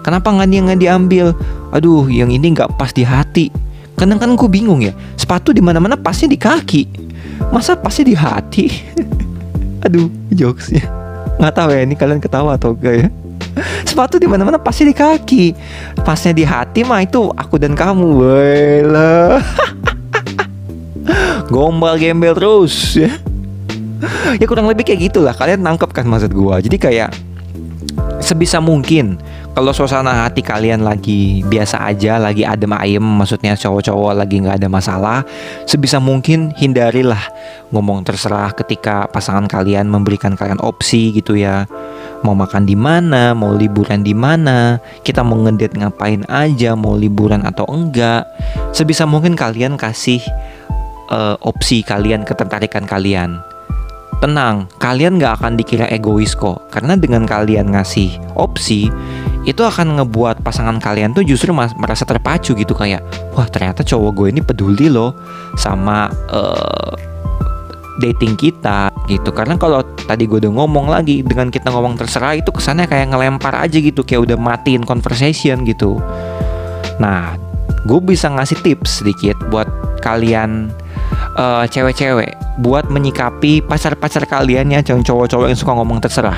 [0.02, 1.26] Kenapa nggak dia nggak diambil?
[1.70, 3.54] Aduh yang ini nggak pas di hati.
[3.94, 6.82] Kadang kan gue bingung ya sepatu di mana-mana pasnya di kaki.
[7.54, 8.66] Masa pasnya di hati?
[9.86, 11.02] Aduh jokes ya
[11.42, 13.08] nggak tahu ya ini kalian ketawa atau enggak ya
[13.88, 15.54] sepatu di mana-mana pasti di kaki.
[16.02, 19.40] Pasnya di hati mah itu aku dan kamu Wela
[21.52, 23.12] gombal gembel terus ya.
[24.40, 25.34] Ya kurang lebih kayak gitulah.
[25.36, 26.58] Kalian nangkep kan maksud gua?
[26.58, 27.14] Jadi kayak
[28.22, 29.18] sebisa mungkin
[29.52, 34.68] kalau suasana hati kalian lagi biasa aja, lagi adem ayem, maksudnya cowok-cowok lagi nggak ada
[34.72, 35.18] masalah,
[35.68, 37.20] sebisa mungkin hindarilah
[37.68, 41.68] ngomong terserah ketika pasangan kalian memberikan kalian opsi gitu ya.
[42.22, 47.42] Mau makan di mana, mau liburan di mana, kita mau ngedate ngapain aja, mau liburan
[47.42, 48.22] atau enggak.
[48.70, 50.22] Sebisa mungkin kalian kasih
[51.10, 53.42] uh, opsi kalian, ketertarikan kalian.
[54.22, 58.86] Tenang, kalian gak akan dikira egois kok Karena dengan kalian ngasih opsi
[59.42, 63.02] Itu akan ngebuat pasangan kalian tuh justru merasa terpacu gitu Kayak,
[63.34, 65.18] wah ternyata cowok gue ini peduli loh
[65.58, 66.94] Sama uh,
[68.00, 72.48] dating kita gitu Karena kalau tadi gue udah ngomong lagi Dengan kita ngomong terserah itu
[72.48, 76.00] kesannya kayak ngelempar aja gitu Kayak udah matiin conversation gitu
[77.02, 77.34] Nah,
[77.82, 79.66] gue bisa ngasih tips sedikit buat
[80.02, 80.70] kalian
[81.38, 86.36] uh, cewek-cewek buat menyikapi pacar-pacar kalian ya cowok-cowok yang suka ngomong terserah.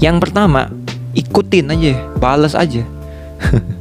[0.00, 0.72] Yang pertama,
[1.12, 2.84] ikutin aja, bales aja.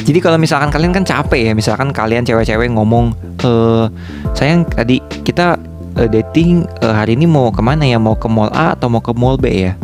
[0.00, 3.12] Jadi kalau misalkan kalian kan capek ya, misalkan kalian cewek-cewek ngomong,
[3.44, 3.86] eh
[4.32, 5.60] sayang tadi kita
[6.00, 8.00] uh, dating uh, hari ini mau ke mana ya?
[8.00, 9.74] Mau ke mall A atau mau ke mall B ya?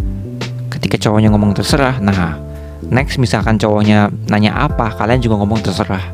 [0.79, 1.99] ketika cowoknya ngomong terserah.
[1.99, 2.39] Nah
[2.89, 6.05] next misalkan cowoknya nanya apa kalian juga ngomong terserah.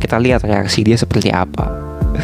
[0.00, 1.68] Kita lihat reaksi dia seperti apa.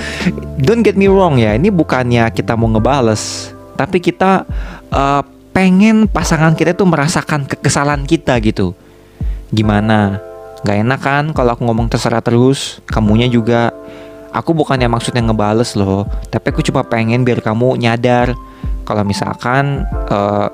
[0.65, 4.47] Don't get me wrong ya ini bukannya kita mau ngebales tapi kita
[4.91, 8.73] uh, pengen pasangan kita tuh merasakan kekesalan kita gitu.
[9.51, 10.30] Gimana
[10.61, 12.85] Gak enak kan kalau aku ngomong terserah terus.
[12.89, 13.73] Kamunya juga.
[14.31, 16.07] Aku bukannya maksudnya ngebales loh.
[16.31, 18.37] Tapi aku cuma pengen biar kamu nyadar.
[18.85, 20.49] Kalau misalkan uh,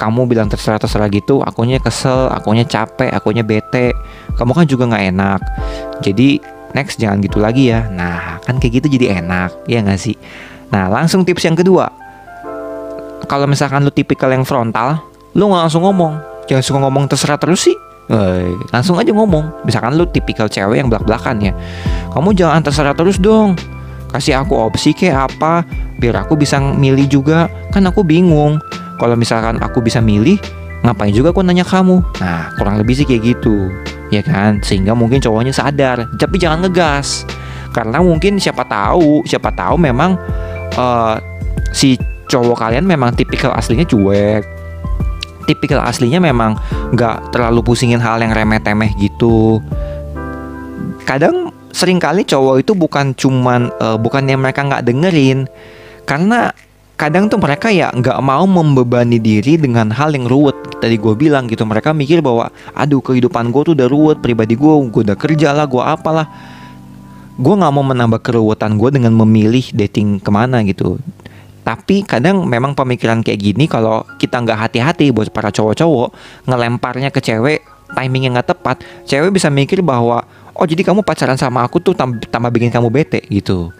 [0.00, 3.92] Kamu bilang terserah-terserah gitu Akunya kesel, akunya capek, akunya bete.
[4.40, 5.40] Kamu kan juga gak enak.
[6.00, 6.40] Jadi
[6.72, 7.84] next jangan gitu lagi ya.
[7.92, 9.68] Nah kan kayak gitu jadi enak.
[9.68, 10.16] Ya gak sih?
[10.72, 11.92] Nah langsung tips yang kedua.
[13.28, 15.04] Kalau misalkan lu tipikal yang frontal
[15.36, 16.18] Lu gak langsung ngomong.
[16.48, 17.76] Jangan suka ngomong terserah terus sih
[18.10, 19.62] Woy, langsung aja ngomong.
[19.62, 21.54] Misalkan lu tipikal cewek yang belak-belakan ya.
[22.10, 23.54] Kamu jangan terserah terus dong.
[24.10, 25.62] Kasih aku opsi kayak apa
[26.02, 27.46] biar aku bisa milih juga.
[27.70, 28.58] Kan aku bingung.
[28.98, 30.42] Kalau misalkan aku bisa milih,
[30.82, 32.02] ngapain juga aku nanya kamu?
[32.18, 33.70] Nah, kurang lebih sih kayak gitu.
[34.10, 34.58] Ya kan?
[34.66, 37.22] Sehingga mungkin cowoknya sadar, tapi jangan ngegas.
[37.70, 40.18] Karena mungkin siapa tahu, siapa tahu memang
[40.74, 41.14] uh,
[41.70, 41.94] si
[42.26, 44.59] cowok kalian memang tipikal aslinya cuek
[45.50, 46.54] tipikal aslinya memang
[46.94, 49.58] nggak terlalu pusingin hal yang remeh-temeh gitu.
[51.02, 55.50] Kadang sering kali cowok itu bukan cuman uh, bukannya mereka nggak dengerin.
[56.06, 56.54] Karena
[56.94, 60.54] kadang tuh mereka ya nggak mau membebani diri dengan hal yang ruwet.
[60.78, 64.72] Tadi gue bilang gitu mereka mikir bahwa aduh kehidupan gue tuh udah ruwet pribadi gue
[64.86, 66.30] gue udah kerja lah gue apalah.
[67.40, 71.00] Gue nggak mau menambah keruwetan gue dengan memilih dating ke mana gitu
[71.60, 76.10] tapi kadang memang pemikiran kayak gini kalau kita nggak hati-hati buat para cowok-cowok
[76.48, 77.60] ngelemparnya ke cewek
[77.92, 80.22] timing yang nggak tepat, cewek bisa mikir bahwa
[80.54, 83.74] oh jadi kamu pacaran sama aku tuh tambah, tambah bikin kamu bete gitu.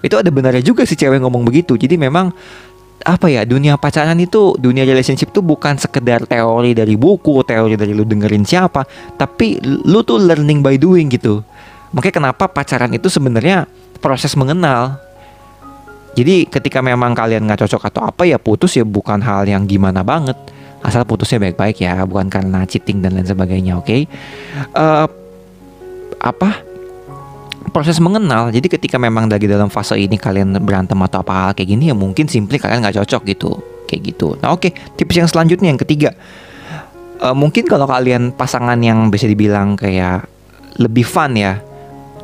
[0.00, 1.76] Itu ada benarnya juga si cewek ngomong begitu.
[1.76, 2.32] Jadi memang
[3.00, 7.96] apa ya dunia pacaran itu dunia relationship tuh bukan sekedar teori dari buku teori dari
[7.96, 8.84] lu dengerin siapa
[9.16, 11.40] tapi lu tuh learning by doing gitu
[11.96, 13.64] makanya kenapa pacaran itu sebenarnya
[14.04, 15.00] proses mengenal
[16.18, 20.02] jadi ketika memang kalian nggak cocok atau apa ya putus ya bukan hal yang gimana
[20.02, 20.34] banget.
[20.80, 23.84] Asal putusnya baik-baik ya, bukan karena cheating dan lain sebagainya, oke?
[23.84, 24.08] Okay?
[24.72, 25.06] Uh, eh,
[26.24, 26.64] apa?
[27.68, 28.48] Proses mengenal.
[28.48, 31.94] Jadi ketika memang lagi dalam fase ini kalian berantem atau apa hal kayak gini ya
[31.94, 33.60] mungkin simply kalian nggak cocok gitu,
[33.92, 34.40] kayak gitu.
[34.40, 34.72] Nah oke, okay.
[34.96, 36.16] tips yang selanjutnya yang ketiga.
[37.20, 40.24] Uh, mungkin kalau kalian pasangan yang bisa dibilang kayak
[40.80, 41.60] lebih fun ya,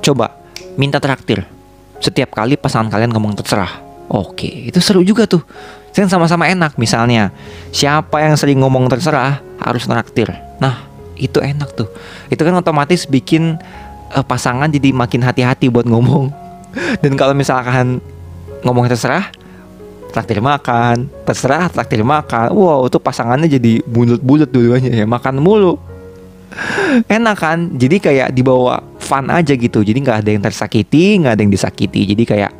[0.00, 0.32] coba
[0.80, 1.55] minta traktir
[2.00, 3.82] setiap kali pasangan kalian ngomong terserah.
[4.06, 5.42] Oke, itu seru juga tuh.
[5.96, 6.76] Kan sama-sama enak.
[6.78, 7.32] Misalnya,
[7.72, 10.30] siapa yang sering ngomong terserah harus nraktir.
[10.60, 11.88] Nah, itu enak tuh.
[12.30, 13.56] Itu kan otomatis bikin
[14.12, 16.30] uh, pasangan jadi makin hati-hati buat ngomong.
[17.02, 17.98] Dan kalau misalkan
[18.62, 19.32] ngomong terserah,
[20.12, 22.52] traktir makan, terserah traktir makan.
[22.54, 25.80] Wow, itu pasangannya jadi bulut-bulut dulunya ya, makan mulu.
[27.16, 27.58] Enak kan?
[27.74, 29.86] Jadi kayak dibawa fun aja gitu.
[29.86, 32.02] Jadi nggak ada yang tersakiti nggak ada yang disakiti.
[32.10, 32.52] Jadi kayak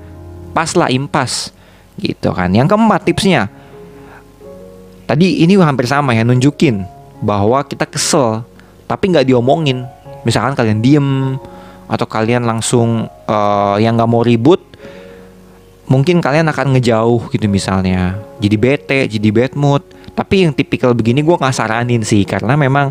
[0.54, 1.50] pas lah impas
[1.98, 2.54] gitu kan.
[2.54, 3.50] Yang keempat tipsnya
[5.10, 6.86] tadi ini hampir sama ya nunjukin
[7.18, 8.46] bahwa kita kesel
[8.86, 9.82] tapi nggak diomongin.
[10.22, 11.38] Misalkan kalian diem
[11.86, 14.58] atau kalian langsung uh, yang nggak mau ribut
[15.86, 18.18] mungkin kalian akan ngejauh gitu misalnya.
[18.42, 19.82] Jadi bete jadi bad mood.
[20.16, 22.90] Tapi yang tipikal begini gue nggak saranin sih karena memang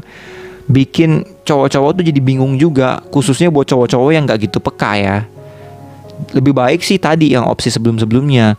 [0.65, 5.17] bikin cowok-cowok tuh jadi bingung juga khususnya buat cowok-cowok yang nggak gitu peka ya.
[6.33, 8.57] Lebih baik sih tadi yang opsi sebelum-sebelumnya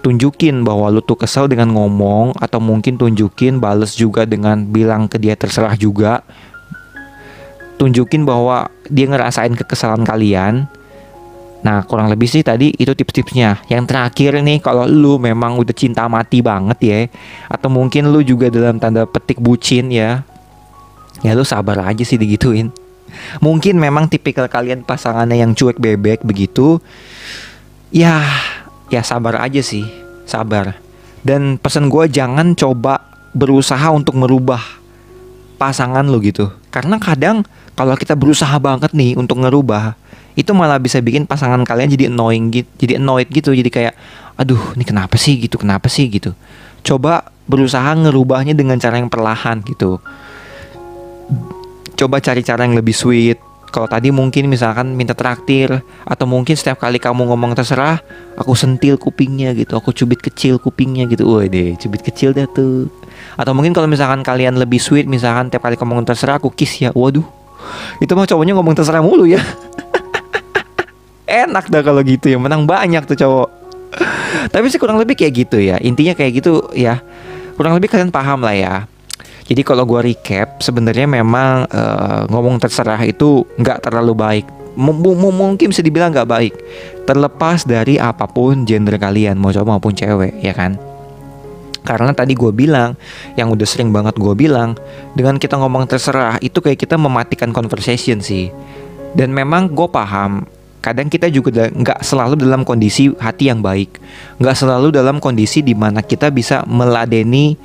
[0.00, 5.20] tunjukin bahwa lu tuh kesel dengan ngomong atau mungkin tunjukin bales juga dengan bilang ke
[5.20, 6.24] dia terserah juga.
[7.80, 10.68] Tunjukin bahwa dia ngerasain kekesalan kalian.
[11.60, 13.64] Nah kurang lebih sih tadi itu tips-tipsnya.
[13.72, 16.98] Yang terakhir nih kalau lu memang udah cinta mati banget ya
[17.52, 20.24] Atau mungkin lu juga dalam tanda petik bucin ya
[21.20, 22.72] ya lu sabar aja sih digituin.
[23.42, 26.78] Mungkin memang tipikal kalian pasangannya yang cuek bebek begitu.
[27.90, 28.22] Ya
[28.88, 29.84] ya sabar aja sih.
[30.24, 30.78] Sabar.
[31.20, 33.02] Dan pesan gue jangan coba
[33.36, 34.62] berusaha untuk merubah
[35.60, 36.48] pasangan lo gitu.
[36.72, 37.44] Karena kadang
[37.76, 39.98] kalau kita berusaha banget nih untuk ngerubah
[40.38, 43.52] itu malah bisa bikin pasangan kalian jadi annoying gitu jadi annoyed gitu.
[43.52, 43.94] Jadi kayak
[44.40, 45.36] aduh ini kenapa sih?
[45.36, 46.08] gitu kenapa sih?
[46.08, 46.32] gitu.
[46.80, 50.00] Coba berusaha ngerubahnya dengan cara yang perlahan gitu
[52.00, 53.36] coba cari cara yang lebih sweet.
[53.70, 55.70] Kalau tadi mungkin misalkan minta traktir
[56.02, 58.02] atau mungkin setiap kali kamu ngomong terserah
[58.34, 61.22] aku sentil kupingnya gitu aku cubit kecil kupingnya gitu.
[61.28, 62.90] Wah deh cubit kecil deh tuh.
[63.38, 66.82] Atau mungkin kalau misalkan kalian lebih sweet misalkan tiap kali kamu ngomong terserah aku kiss
[66.82, 66.90] ya.
[66.90, 67.22] Waduh
[68.02, 69.38] itu mah cowoknya ngomong terserah mulu ya.
[71.46, 73.48] Enak dah kalau gitu ya menang banyak tuh cowok.
[74.50, 75.78] Tapi sih kurang lebih kayak gitu ya.
[75.78, 76.98] Intinya kayak gitu ya.
[77.54, 78.74] Kurang lebih kalian paham lah ya
[79.50, 84.46] Jadi kalau gue recap, sebenarnya memang uh, ngomong terserah itu nggak terlalu baik.
[84.78, 86.54] M mungkin bisa dibilang nggak baik.
[87.02, 90.78] Terlepas dari apa pun gender kalian, mau cowok maupun cewek, ya kan?
[91.82, 92.94] Karena tadi gue bilang,
[93.34, 94.78] yang udah sering banget gue bilang,
[95.18, 98.54] dengan kita ngomong terserah itu kayak kita mematikan conversation sih.
[99.18, 100.46] Dan memang gue paham,
[100.78, 103.98] kadang kita juga nggak selalu dalam kondisi hati yang baik,
[104.38, 107.58] nggak selalu dalam kondisi di mana kita bisa meladeni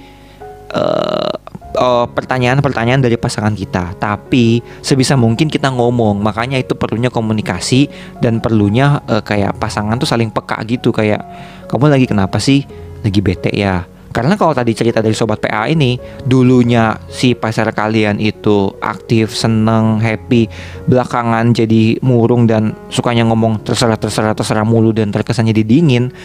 [0.74, 1.45] uh,
[1.76, 6.20] uh, pertanyaan-pertanyaan dari pasangan kita, tapi sebisa mungkin kita ngomong.
[6.24, 7.88] Makanya itu perlunya komunikasi
[8.24, 11.22] dan perlunya uh, kayak pasangan tuh saling peka gitu kayak
[11.70, 12.64] kamu lagi kenapa sih?
[13.04, 13.86] Lagi bete ya.
[14.16, 20.00] Karena kalau tadi cerita dari sobat PA ini, dulunya si pacar kalian itu aktif, seneng,
[20.00, 20.48] happy,
[20.88, 26.16] belakangan jadi murung dan sukanya ngomong terserah terserah terserah mulu dan terkesannya didingin.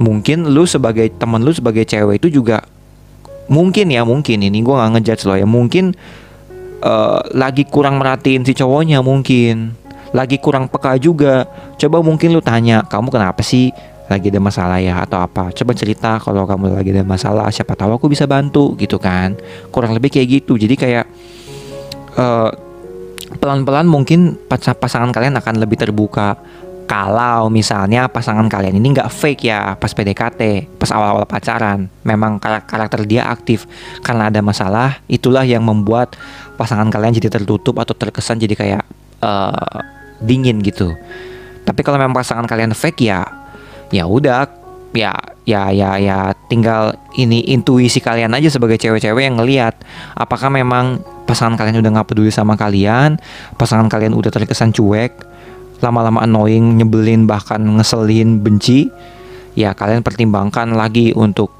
[0.00, 2.64] Mungkin lu sebagai temen lu sebagai cewek itu juga
[3.48, 4.38] mungkin ya mungkin.
[4.42, 5.46] Ini gue nggak ngejudge lo ya.
[5.48, 5.94] Mungkin
[6.82, 9.74] uh, lagi kurang merhatiin si cowoknya mungkin.
[10.14, 11.44] Lagi kurang peka juga.
[11.76, 13.74] Coba mungkin lu tanya kamu kenapa sih
[14.06, 15.02] lagi ada masalah ya?
[15.02, 15.50] Atau apa.
[15.52, 19.34] Coba cerita kalau kamu lagi ada masalah siapa tahu aku bisa bantu gitu kan.
[19.74, 20.54] Kurang lebih kayak gitu.
[20.56, 21.06] Jadi kayak
[22.16, 22.50] uh,
[23.36, 26.38] pelan-pelan mungkin pasangan kalian akan lebih terbuka
[26.86, 33.02] kalau misalnya pasangan kalian ini nggak fake ya pas PDKT, pas awal-awal pacaran, memang karakter
[33.02, 33.66] dia aktif
[34.06, 36.14] karena ada masalah, itulah yang membuat
[36.54, 38.82] pasangan kalian jadi tertutup atau terkesan jadi kayak
[39.18, 39.82] uh,
[40.22, 40.94] dingin gitu.
[41.66, 43.26] Tapi kalau memang pasangan kalian fake ya,
[43.90, 44.46] ya udah,
[44.94, 49.74] ya ya ya ya tinggal ini intuisi kalian aja sebagai cewek-cewek yang ngelihat
[50.14, 53.18] apakah memang pasangan kalian udah nggak peduli sama kalian,
[53.58, 55.35] pasangan kalian udah terkesan cuek
[55.80, 58.88] lama-lama annoying, nyebelin, bahkan ngeselin, benci,
[59.56, 61.52] ya kalian pertimbangkan lagi untuk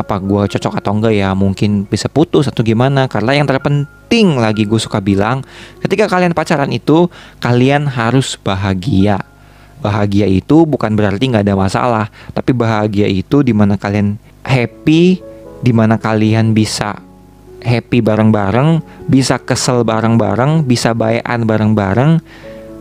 [0.00, 3.04] apa gue cocok atau enggak ya mungkin bisa putus atau gimana.
[3.10, 5.44] Karena yang terpenting lagi gue suka bilang
[5.84, 7.08] ketika kalian pacaran itu
[7.42, 9.20] kalian harus bahagia.
[9.80, 15.24] Bahagia itu bukan berarti nggak ada masalah tapi bahagia itu di mana kalian happy
[15.64, 17.00] di mana kalian bisa
[17.64, 22.20] happy bareng-bareng bisa kesel bareng-bareng bisa bayan bareng-bareng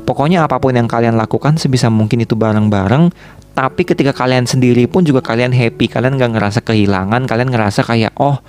[0.10, 3.14] Pokoknya apa pun yang kalian lakukan sebisa mungkin itu bareng-bareng
[3.54, 8.18] Tapi ketika kalian sendiri pun juga kalian happy Kalian gak ngerasa kehilangan Kalian ngerasa kayak
[8.18, 8.42] oh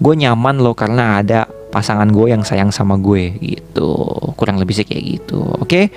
[0.00, 3.92] gue nyaman loh karena ada pasangan gue yang sayang sama gue gitu
[4.40, 5.92] Kurang lebih sih kayak gitu oke okay?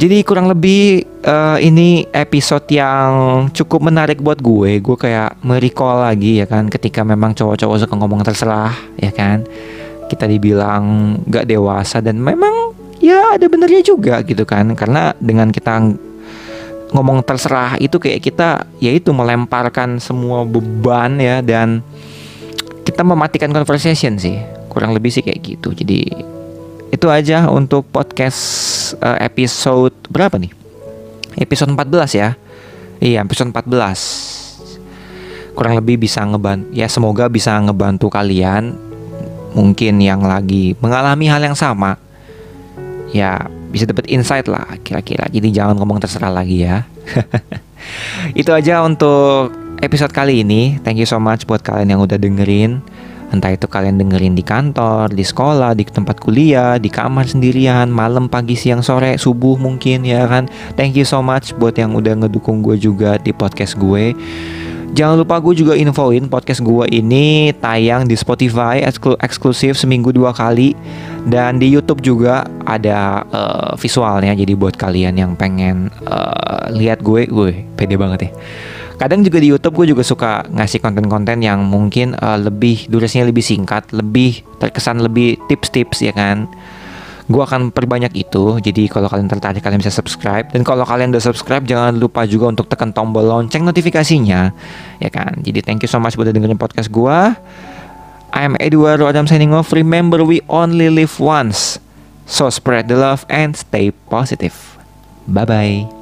[0.00, 4.78] Jadi kurang lebih uh, ini episode yang cukup menarik buat gue.
[4.78, 9.42] Gue kayak merecall lagi ya kan, ketika memang cowok-cowok suka ngomong terserah ya kan.
[10.06, 12.69] Kita dibilang gak dewasa dan memang
[13.10, 14.72] ya ada benernya juga gitu kan.
[14.78, 15.82] Karena dengan kita
[16.90, 21.82] ngomong terserah itu kayak kita yaitu melemparkan semua beban ya dan
[22.86, 24.38] kita mematikan conversation sih.
[24.70, 25.74] Kurang lebih sih kayak gitu.
[25.74, 26.06] Jadi
[26.90, 28.40] itu aja untuk podcast
[29.02, 30.50] uh, episode berapa nih?
[31.38, 32.34] Episode 14 ya.
[33.00, 34.38] Iya episode 14
[35.50, 38.76] kurang lebih bisa ngebantu ya semoga bisa ngebantu kalian.
[39.50, 41.98] Mungkin yang lagi mengalami hal yang sama
[43.10, 45.26] ya bisa dapat insight lah kira-kira.
[45.30, 46.86] Jadi jangan ngomong terserah lagi ya.
[48.40, 50.76] Itu aja untuk episode kali ini.
[50.82, 52.82] Thank you so much buat kalian yang udah dengerin.
[53.30, 58.26] Entah itu kalian dengerin di kantor, di sekolah, di tempat kuliah, di kamar sendirian, malam,
[58.26, 60.50] pagi, siang, sore, subuh mungkin ya kan.
[60.74, 64.18] Thank you so much buat yang udah ngedukung gue juga di podcast gue.
[64.90, 70.34] Jangan lupa gue juga infoin podcast gue ini tayang di Spotify eksklu eksklusif seminggu dua
[70.34, 70.74] kali.
[71.20, 74.32] Dan di YouTube juga ada uh, visualnya.
[74.34, 78.30] Jadi buat kalian yang pengen uh, lihat gue, gue pede banget ya.
[79.00, 83.40] Kadang juga di YouTube gue juga suka ngasih konten-konten yang mungkin uh, lebih durasinya lebih
[83.40, 86.44] singkat, lebih terkesan lebih tips-tips ya kan
[87.30, 88.58] gue akan perbanyak itu.
[88.58, 90.50] Jadi kalau kalian tertarik kalian bisa subscribe.
[90.50, 94.50] Dan kalau kalian udah subscribe jangan lupa juga untuk tekan tombol lonceng notifikasinya.
[94.98, 95.38] Ya kan?
[95.46, 97.18] Jadi thank you so much buat dengerin podcast gue
[98.30, 99.70] I am Eduardo Adam signing off.
[99.70, 101.78] Remember we only live once.
[102.26, 104.78] So spread the love and stay positive.
[105.26, 105.99] Bye bye